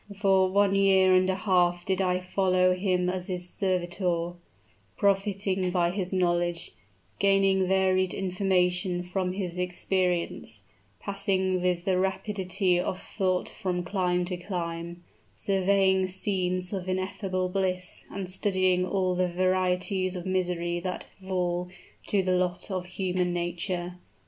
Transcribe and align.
"For 0.17 0.49
one 0.49 0.73
year 0.73 1.13
and 1.13 1.29
a 1.29 1.35
half 1.35 1.85
did 1.85 2.01
I 2.01 2.19
follow 2.19 2.73
him 2.75 3.07
as 3.07 3.27
his 3.27 3.47
servitor 3.47 4.33
profiting 4.97 5.69
by 5.69 5.91
his 5.91 6.11
knowledge 6.11 6.71
gaining 7.19 7.67
varied 7.67 8.11
information 8.11 9.03
from 9.03 9.33
his 9.33 9.59
experience 9.59 10.61
passing 10.99 11.61
with 11.61 11.85
the 11.85 11.99
rapidity 11.99 12.79
of 12.79 12.99
thought 12.99 13.47
from 13.47 13.83
clime 13.83 14.25
to 14.25 14.37
clime 14.37 15.03
surveying 15.35 16.07
scenes 16.07 16.73
of 16.73 16.89
ineffable 16.89 17.47
bliss, 17.49 18.03
and 18.09 18.27
studying 18.27 18.83
all 18.83 19.13
the 19.13 19.27
varieties 19.31 20.15
of 20.15 20.25
misery 20.25 20.79
that 20.79 21.05
fall 21.23 21.69
to 22.07 22.23
the 22.23 22.33
lot 22.33 22.71
of 22.71 22.87
human 22.87 23.33
nature. 23.33 23.99